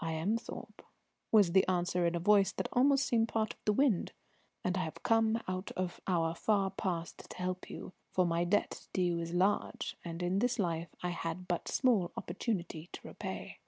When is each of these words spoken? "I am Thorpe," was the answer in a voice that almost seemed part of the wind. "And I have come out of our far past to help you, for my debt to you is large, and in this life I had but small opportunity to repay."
"I 0.00 0.14
am 0.14 0.36
Thorpe," 0.36 0.82
was 1.30 1.52
the 1.52 1.64
answer 1.68 2.04
in 2.04 2.16
a 2.16 2.18
voice 2.18 2.50
that 2.50 2.68
almost 2.72 3.06
seemed 3.06 3.28
part 3.28 3.52
of 3.54 3.60
the 3.64 3.72
wind. 3.72 4.10
"And 4.64 4.76
I 4.76 4.80
have 4.82 5.04
come 5.04 5.40
out 5.46 5.70
of 5.76 6.00
our 6.08 6.34
far 6.34 6.72
past 6.72 7.30
to 7.30 7.36
help 7.36 7.70
you, 7.70 7.92
for 8.10 8.26
my 8.26 8.42
debt 8.42 8.88
to 8.94 9.00
you 9.00 9.20
is 9.20 9.32
large, 9.32 9.96
and 10.04 10.24
in 10.24 10.40
this 10.40 10.58
life 10.58 10.88
I 11.04 11.10
had 11.10 11.46
but 11.46 11.68
small 11.68 12.10
opportunity 12.16 12.90
to 12.92 13.06
repay." 13.06 13.60